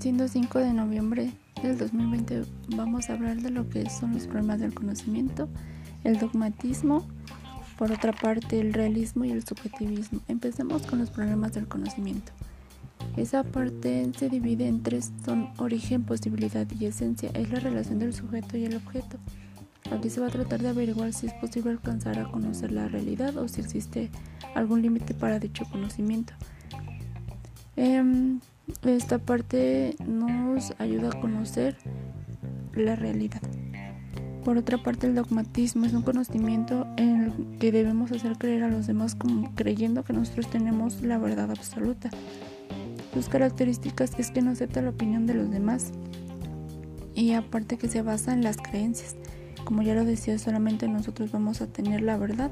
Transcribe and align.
siendo 0.00 0.28
5 0.28 0.58
de 0.60 0.72
noviembre 0.72 1.30
del 1.62 1.76
2020 1.76 2.44
vamos 2.74 3.10
a 3.10 3.12
hablar 3.12 3.36
de 3.36 3.50
lo 3.50 3.68
que 3.68 3.88
son 3.90 4.14
los 4.14 4.26
problemas 4.26 4.60
del 4.60 4.72
conocimiento, 4.72 5.48
el 6.04 6.18
dogmatismo, 6.18 7.06
por 7.76 7.92
otra 7.92 8.12
parte 8.12 8.60
el 8.60 8.72
realismo 8.72 9.26
y 9.26 9.30
el 9.30 9.44
subjetivismo. 9.46 10.20
Empecemos 10.28 10.86
con 10.86 10.98
los 10.98 11.10
problemas 11.10 11.52
del 11.52 11.68
conocimiento. 11.68 12.32
Esa 13.16 13.44
parte 13.44 14.10
se 14.16 14.28
divide 14.30 14.66
en 14.66 14.82
tres, 14.82 15.12
son 15.24 15.50
origen, 15.58 16.04
posibilidad 16.04 16.66
y 16.78 16.86
esencia. 16.86 17.30
Es 17.34 17.50
la 17.50 17.60
relación 17.60 17.98
del 17.98 18.14
sujeto 18.14 18.56
y 18.56 18.64
el 18.64 18.76
objeto. 18.76 19.18
Aquí 19.90 20.08
se 20.08 20.20
va 20.20 20.28
a 20.28 20.30
tratar 20.30 20.62
de 20.62 20.68
averiguar 20.68 21.12
si 21.12 21.26
es 21.26 21.32
posible 21.34 21.72
alcanzar 21.72 22.18
a 22.18 22.30
conocer 22.30 22.70
la 22.72 22.88
realidad 22.88 23.36
o 23.36 23.48
si 23.48 23.60
existe 23.60 24.10
algún 24.54 24.82
límite 24.82 25.14
para 25.14 25.38
dicho 25.38 25.64
conocimiento. 25.70 26.32
Em, 27.76 28.40
esta 28.84 29.18
parte 29.18 29.96
nos 30.06 30.74
ayuda 30.78 31.08
a 31.08 31.20
conocer 31.20 31.76
la 32.74 32.96
realidad. 32.96 33.42
Por 34.44 34.56
otra 34.56 34.78
parte, 34.78 35.06
el 35.06 35.14
dogmatismo 35.14 35.84
es 35.84 35.92
un 35.92 36.02
conocimiento 36.02 36.86
en 36.96 37.24
el 37.24 37.58
que 37.58 37.72
debemos 37.72 38.10
hacer 38.10 38.38
creer 38.38 38.62
a 38.62 38.68
los 38.68 38.86
demás 38.86 39.16
creyendo 39.54 40.02
que 40.02 40.14
nosotros 40.14 40.48
tenemos 40.48 41.02
la 41.02 41.18
verdad 41.18 41.50
absoluta. 41.50 42.10
Sus 43.12 43.28
características 43.28 44.12
es 44.18 44.30
que 44.30 44.40
no 44.40 44.52
acepta 44.52 44.80
la 44.80 44.90
opinión 44.90 45.26
de 45.26 45.34
los 45.34 45.50
demás 45.50 45.92
y 47.14 47.32
aparte 47.32 47.76
que 47.76 47.88
se 47.88 48.02
basa 48.02 48.32
en 48.32 48.42
las 48.42 48.56
creencias. 48.56 49.16
Como 49.64 49.82
ya 49.82 49.94
lo 49.94 50.04
decía, 50.04 50.38
solamente 50.38 50.88
nosotros 50.88 51.32
vamos 51.32 51.60
a 51.60 51.66
tener 51.66 52.00
la 52.00 52.16
verdad 52.16 52.50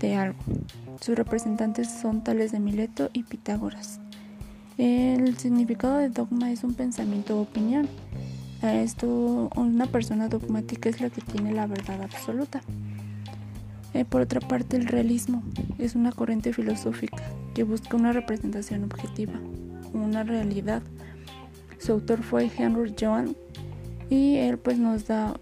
de 0.00 0.14
algo. 0.14 0.38
Sus 1.00 1.16
representantes 1.16 1.90
son 1.90 2.24
tales 2.24 2.52
de 2.52 2.60
Mileto 2.60 3.10
y 3.12 3.24
Pitágoras. 3.24 4.00
El 4.78 5.38
significado 5.38 5.96
de 5.96 6.10
dogma 6.10 6.52
es 6.52 6.62
un 6.62 6.74
pensamiento 6.74 7.38
o 7.38 7.42
opinión. 7.42 7.88
A 8.60 8.74
esto, 8.74 9.50
una 9.56 9.86
persona 9.86 10.28
dogmática 10.28 10.90
es 10.90 11.00
la 11.00 11.08
que 11.08 11.22
tiene 11.22 11.54
la 11.54 11.66
verdad 11.66 12.02
absoluta. 12.02 12.60
Eh, 13.94 14.04
por 14.04 14.20
otra 14.20 14.40
parte, 14.40 14.76
el 14.76 14.86
realismo 14.86 15.42
es 15.78 15.94
una 15.94 16.12
corriente 16.12 16.52
filosófica 16.52 17.22
que 17.54 17.62
busca 17.62 17.96
una 17.96 18.12
representación 18.12 18.84
objetiva, 18.84 19.40
una 19.94 20.24
realidad. 20.24 20.82
Su 21.78 21.92
autor 21.92 22.22
fue 22.22 22.50
Henry 22.54 22.94
Joan 23.00 23.34
y 24.10 24.36
él 24.36 24.58
pues 24.58 24.78
nos 24.78 25.06
da 25.06 25.40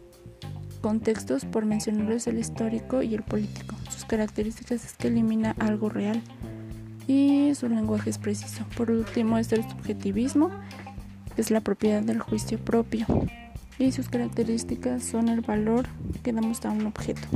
contextos 0.80 1.44
por 1.44 1.64
mencionarles 1.64 2.28
el 2.28 2.38
histórico 2.38 3.02
y 3.02 3.14
el 3.14 3.22
político. 3.22 3.74
Sus 3.90 4.04
características 4.04 4.84
es 4.84 4.92
que 4.92 5.08
elimina 5.08 5.56
algo 5.58 5.88
real 5.88 6.22
y 7.06 7.54
su 7.54 7.68
lenguaje 7.68 8.10
es 8.10 8.18
preciso. 8.18 8.64
Por 8.76 8.90
último 8.90 9.38
es 9.38 9.52
el 9.52 9.68
subjetivismo, 9.68 10.50
que 11.34 11.42
es 11.42 11.50
la 11.50 11.60
propiedad 11.60 12.02
del 12.02 12.20
juicio 12.20 12.58
propio 12.58 13.06
y 13.78 13.92
sus 13.92 14.08
características 14.08 15.02
son 15.04 15.28
el 15.28 15.40
valor 15.40 15.86
que 16.22 16.32
damos 16.32 16.64
a 16.64 16.70
un 16.70 16.86
objeto. 16.86 17.26